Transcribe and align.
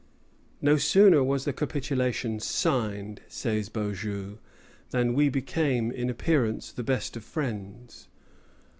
"No 0.63 0.77
sooner 0.77 1.23
was 1.23 1.45
the 1.45 1.53
capitulation 1.53 2.39
signed," 2.39 3.21
says 3.27 3.69
Beaujeu, 3.69 4.39
"than 4.89 5.13
we 5.13 5.29
became 5.29 5.91
in 5.91 6.09
appearance 6.09 6.71
the 6.71 6.81
best 6.81 7.15
of 7.15 7.23
friends." 7.23 8.07